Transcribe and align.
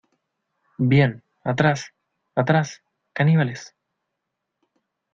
¡Bien, 0.79 1.23
atrás!¡ 1.43 1.93
atrás, 2.35 2.81
caníbales! 3.13 3.75